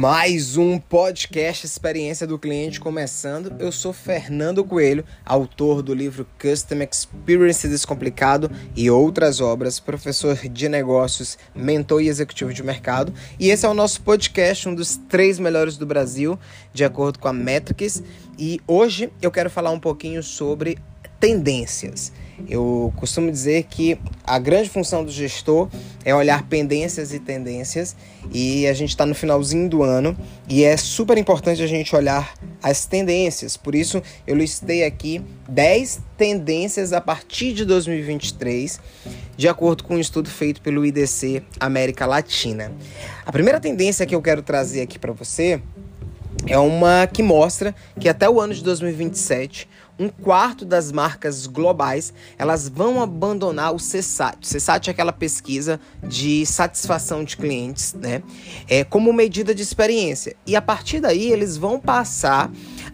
[0.00, 3.54] Mais um podcast Experiência do Cliente começando.
[3.58, 10.70] Eu sou Fernando Coelho, autor do livro Custom Experience Descomplicado e outras obras, professor de
[10.70, 13.12] negócios, mentor e executivo de mercado.
[13.38, 16.38] E esse é o nosso podcast, um dos três melhores do Brasil,
[16.72, 18.02] de acordo com a Metrics.
[18.38, 20.78] E hoje eu quero falar um pouquinho sobre
[21.20, 22.10] tendências.
[22.48, 25.68] Eu costumo dizer que a grande função do gestor
[26.04, 27.96] é olhar pendências e tendências,
[28.32, 30.16] e a gente está no finalzinho do ano
[30.48, 33.56] e é super importante a gente olhar as tendências.
[33.56, 38.80] Por isso, eu listei aqui 10 tendências a partir de 2023,
[39.36, 42.72] de acordo com um estudo feito pelo IDC América Latina.
[43.24, 45.60] A primeira tendência que eu quero trazer aqui para você
[46.46, 49.68] é uma que mostra que até o ano de 2027
[50.00, 54.38] um quarto das marcas globais elas vão abandonar o CSAT.
[54.42, 58.22] O CSAT é aquela pesquisa de satisfação de clientes, né?
[58.66, 60.34] É como medida de experiência.
[60.46, 62.50] E a partir daí eles vão passar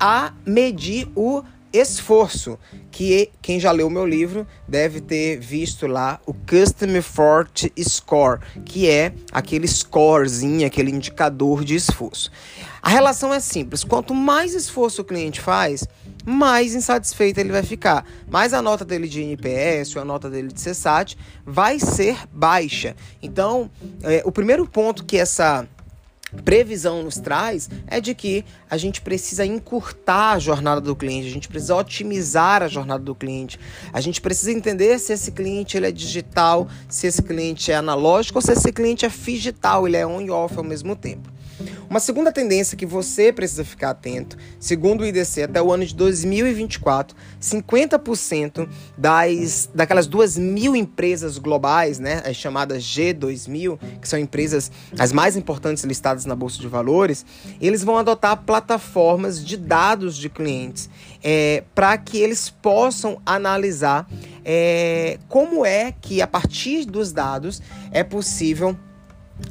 [0.00, 2.58] a medir o esforço,
[2.90, 8.88] que quem já leu meu livro deve ter visto lá o Custom Effort Score, que
[8.88, 12.30] é aquele scorezinho, aquele indicador de esforço.
[12.82, 15.86] A relação é simples, quanto mais esforço o cliente faz,
[16.24, 18.04] mais insatisfeito ele vai ficar.
[18.30, 22.94] Mais a nota dele de NPS ou a nota dele de CSAT vai ser baixa.
[23.22, 23.70] Então,
[24.02, 25.66] é, o primeiro ponto que essa
[26.44, 31.32] previsão nos traz é de que a gente precisa encurtar a jornada do cliente, a
[31.32, 33.58] gente precisa otimizar a jornada do cliente,
[33.92, 38.38] a gente precisa entender se esse cliente ele é digital, se esse cliente é analógico
[38.38, 41.37] ou se esse cliente é digital, ele é on e off ao mesmo tempo.
[41.90, 45.94] Uma segunda tendência que você precisa ficar atento, segundo o IDC, até o ano de
[45.94, 54.70] 2024, 50% das, daquelas duas mil empresas globais, né, as chamadas G2000, que são empresas
[54.98, 57.24] as mais importantes listadas na Bolsa de Valores,
[57.58, 60.90] eles vão adotar plataformas de dados de clientes
[61.24, 64.06] é, para que eles possam analisar
[64.44, 68.76] é, como é que, a partir dos dados, é possível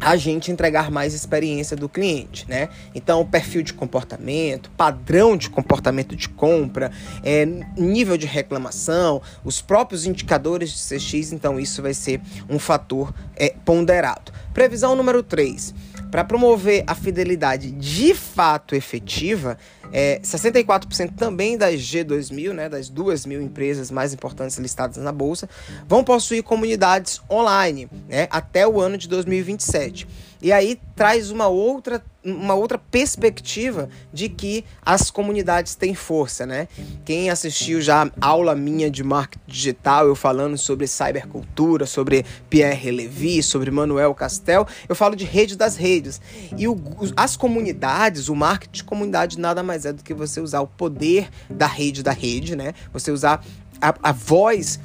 [0.00, 2.68] a gente entregar mais experiência do cliente, né?
[2.94, 6.90] Então, perfil de comportamento, padrão de comportamento de compra,
[7.22, 7.46] é,
[7.76, 13.54] nível de reclamação, os próprios indicadores de CX, então isso vai ser um fator é,
[13.64, 14.32] ponderado.
[14.52, 15.74] Previsão número 3.
[16.14, 19.58] Para promover a fidelidade de fato efetiva,
[19.92, 25.50] é, 64% também das G2000, né, das 2 mil empresas mais importantes listadas na bolsa,
[25.88, 30.06] vão possuir comunidades online né, até o ano de 2027.
[30.44, 36.68] E aí traz uma outra uma outra perspectiva de que as comunidades têm força, né?
[37.02, 43.42] Quem assistiu já aula minha de marketing digital, eu falando sobre cybercultura, sobre Pierre Levy,
[43.42, 46.20] sobre Manuel Castel, eu falo de rede das redes.
[46.58, 46.78] E o,
[47.16, 51.30] as comunidades, o marketing de comunidade nada mais é do que você usar o poder
[51.48, 52.74] da rede da rede, né?
[52.92, 53.42] Você usar
[53.80, 54.78] a, a voz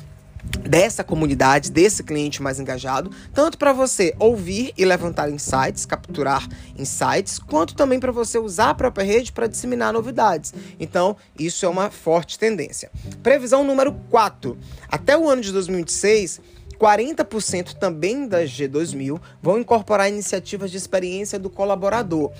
[0.57, 7.39] dessa comunidade, desse cliente mais engajado, tanto para você ouvir e levantar insights, capturar insights,
[7.39, 10.53] quanto também para você usar a própria rede para disseminar novidades.
[10.79, 12.91] Então, isso é uma forte tendência.
[13.23, 14.57] Previsão número 4.
[14.89, 16.41] Até o ano de 2026,
[16.79, 22.31] 40% também das G2000 vão incorporar iniciativas de experiência do colaborador.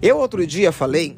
[0.00, 1.16] Eu outro dia falei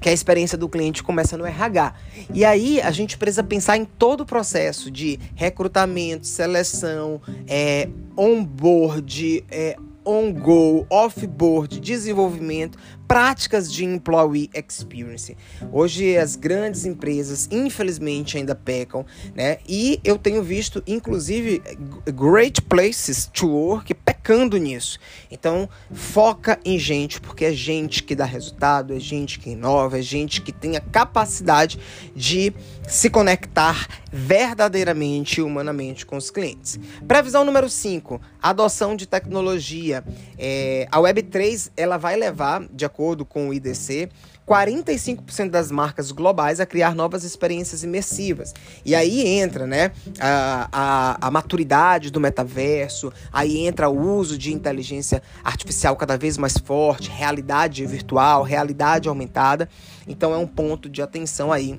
[0.00, 1.94] que a experiência do cliente começa no RH.
[2.32, 9.44] E aí a gente precisa pensar em todo o processo de recrutamento, seleção, é, onboard,
[9.50, 15.36] é, on-go, off-board, desenvolvimento, práticas de employee experience.
[15.72, 19.58] Hoje as grandes empresas, infelizmente, ainda pecam, né?
[19.68, 21.62] E eu tenho visto, inclusive,
[22.06, 24.98] great places to work pecando nisso.
[25.30, 30.02] Então, foca em gente, porque é gente que dá resultado, é gente que inova, é
[30.02, 31.78] gente que tem a capacidade
[32.14, 32.52] de
[32.88, 36.78] se conectar verdadeiramente e humanamente com os clientes.
[37.06, 40.04] Previsão número 5, adoção de tecnologia.
[40.38, 44.08] É, a Web3 ela vai levar, de acordo com o IDC,
[44.46, 48.54] 45% das marcas globais a criar novas experiências imersivas.
[48.84, 49.90] E aí entra né,
[50.20, 56.38] a, a, a, maturidade do metaverso, aí entra o uso de inteligência artificial cada vez
[56.38, 59.68] mais forte, realidade virtual, realidade aumentada.
[60.06, 61.78] Então é um ponto de atenção aí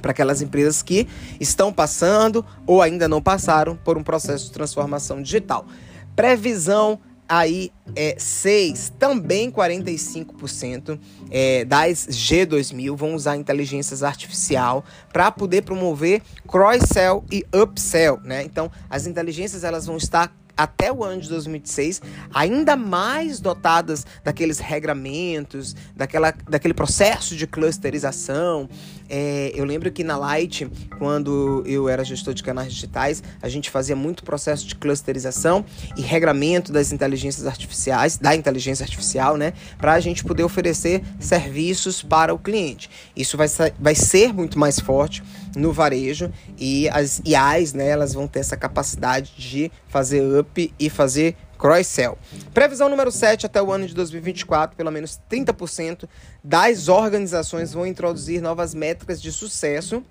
[0.00, 1.08] para aquelas empresas que
[1.40, 5.66] estão passando ou ainda não passaram por um processo de transformação digital.
[6.14, 6.98] Previsão
[7.28, 10.98] aí é 6, também 45%
[11.30, 18.42] é, das G2000 vão usar inteligências artificial para poder promover cross-sell e upsell, né?
[18.42, 22.02] Então, as inteligências elas vão estar até o ano de 2026
[22.34, 28.68] ainda mais dotadas daqueles regramentos, daquela, daquele processo de clusterização.
[29.08, 33.70] É, eu lembro que na Light, quando eu era gestor de canais digitais, a gente
[33.70, 35.64] fazia muito processo de clusterização
[35.96, 39.52] e regramento das inteligências artificiais, da inteligência artificial, né?
[39.78, 42.90] Para a gente poder oferecer serviços para o cliente.
[43.16, 45.22] Isso vai, vai ser muito mais forte
[45.56, 50.90] no varejo e as IAs, né, elas vão ter essa capacidade de fazer up e
[50.90, 52.16] fazer cross-sell.
[52.54, 56.08] Previsão número 7, até o ano de 2024, pelo menos 30%
[56.42, 60.02] das organizações vão introduzir novas métricas de sucesso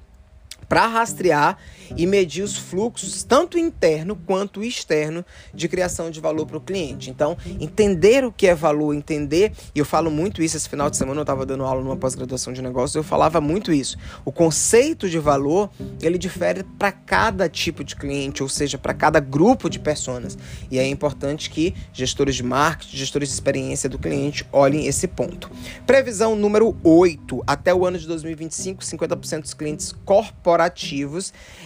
[0.68, 1.58] para rastrear
[1.96, 5.24] e medir os fluxos, tanto interno quanto externo,
[5.54, 7.10] de criação de valor para o cliente.
[7.10, 10.98] Então, entender o que é valor, entender, e eu falo muito isso esse final de
[10.98, 13.98] semana, eu estava dando aula numa pós-graduação de negócios, eu falava muito isso.
[14.26, 15.70] O conceito de valor,
[16.02, 20.38] ele difere para cada tipo de cliente, ou seja, para cada grupo de pessoas.
[20.72, 25.50] E é importante que gestores de marketing, gestores de experiência do cliente olhem esse ponto.
[25.86, 30.57] Previsão número 8, até o ano de 2025, 50% dos clientes corporativos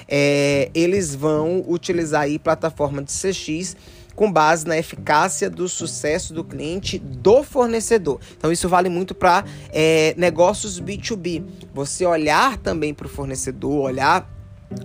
[0.07, 3.75] é, eles vão utilizar aí plataforma de CX
[4.15, 8.19] com base na eficácia do sucesso do cliente do fornecedor.
[8.37, 11.43] Então isso vale muito para é, negócios B2B.
[11.73, 14.29] Você olhar também para o fornecedor, olhar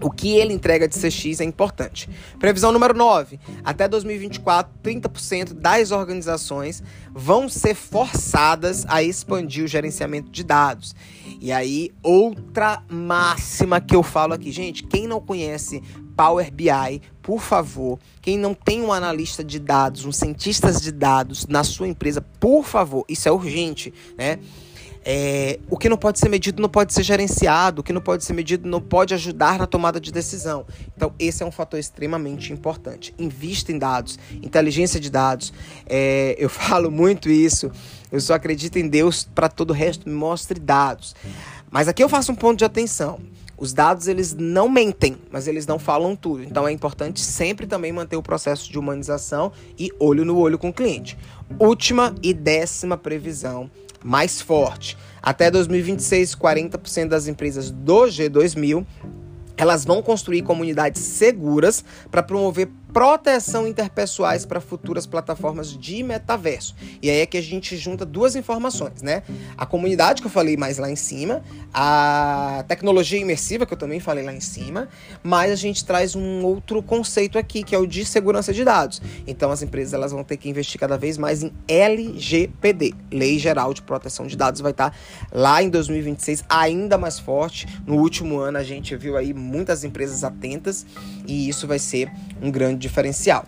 [0.02, 2.08] o que ele entrega de CX é importante.
[2.38, 3.38] Previsão número 9.
[3.64, 10.94] Até 2024, 30% das organizações vão ser forçadas a expandir o gerenciamento de dados.
[11.40, 15.82] E aí, outra máxima que eu falo aqui, gente, quem não conhece
[16.16, 21.46] Power BI, por favor, quem não tem um analista de dados, um cientista de dados
[21.46, 24.38] na sua empresa, por favor, isso é urgente, né?
[25.08, 28.24] É, o que não pode ser medido não pode ser gerenciado, o que não pode
[28.24, 30.66] ser medido não pode ajudar na tomada de decisão.
[30.96, 33.14] Então, esse é um fator extremamente importante.
[33.16, 35.52] Invista em dados, inteligência de dados.
[35.88, 37.70] É, eu falo muito isso.
[38.10, 41.14] Eu só acredito em Deus para todo o resto, me mostre dados.
[41.70, 43.20] Mas aqui eu faço um ponto de atenção.
[43.56, 46.42] Os dados eles não mentem, mas eles não falam tudo.
[46.42, 50.70] Então é importante sempre também manter o processo de humanização e olho no olho com
[50.70, 51.16] o cliente.
[51.60, 53.70] Última e décima previsão
[54.06, 54.96] mais forte.
[55.22, 58.86] Até 2026, 40% das empresas do G2000
[59.56, 66.74] elas vão construir comunidades seguras para promover proteção interpessoais para futuras plataformas de metaverso.
[67.02, 69.22] E aí é que a gente junta duas informações, né?
[69.54, 71.42] A comunidade que eu falei mais lá em cima,
[71.74, 74.88] a tecnologia imersiva que eu também falei lá em cima,
[75.22, 79.02] mas a gente traz um outro conceito aqui, que é o de segurança de dados.
[79.26, 83.74] Então as empresas elas vão ter que investir cada vez mais em LGPD, Lei Geral
[83.74, 84.96] de Proteção de Dados vai estar tá
[85.30, 87.66] lá em 2026 ainda mais forte.
[87.86, 90.86] No último ano a gente viu aí muitas empresas atentas
[91.26, 92.10] e isso vai ser
[92.40, 93.44] um grande diferencial.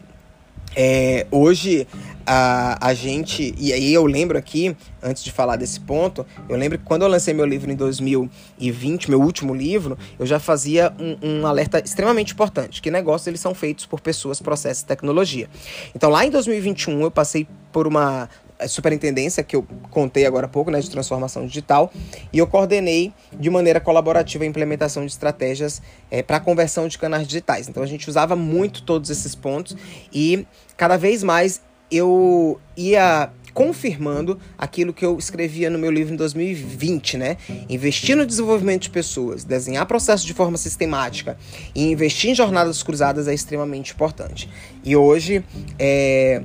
[0.76, 1.86] É, hoje
[2.26, 6.78] a, a gente, e aí eu lembro aqui, antes de falar desse ponto, eu lembro
[6.78, 11.16] que quando eu lancei meu livro em 2020, meu último livro, eu já fazia um,
[11.40, 15.48] um alerta extremamente importante, que negócios eles são feitos por pessoas, processos e tecnologia.
[15.94, 18.28] Então lá em 2021 eu passei por uma
[18.66, 21.92] superintendência que eu contei agora há pouco, né, de transformação digital,
[22.32, 27.26] e eu coordenei de maneira colaborativa a implementação de estratégias é, para conversão de canais
[27.26, 27.68] digitais.
[27.68, 29.76] Então a gente usava muito todos esses pontos
[30.12, 30.46] e
[30.76, 37.16] cada vez mais eu ia confirmando aquilo que eu escrevia no meu livro em 2020,
[37.16, 37.36] né?
[37.68, 41.36] Investir no desenvolvimento de pessoas, desenhar processos de forma sistemática
[41.74, 44.48] e investir em jornadas cruzadas é extremamente importante.
[44.84, 45.44] E hoje,
[45.76, 46.42] é,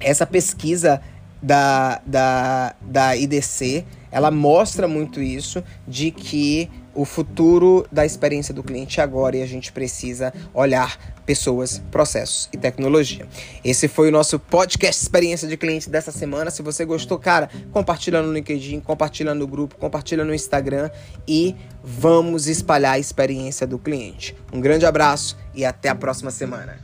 [0.00, 1.00] essa pesquisa
[1.42, 8.62] da, da, da IDC, ela mostra muito isso, de que o futuro da experiência do
[8.62, 13.26] cliente é agora e a gente precisa olhar pessoas, processos e tecnologia.
[13.64, 16.50] Esse foi o nosso podcast Experiência de Cliente dessa semana.
[16.50, 20.90] Se você gostou, cara, compartilha no LinkedIn, compartilha no grupo, compartilha no Instagram
[21.26, 24.36] e vamos espalhar a experiência do cliente.
[24.52, 26.78] Um grande abraço e até a próxima semana.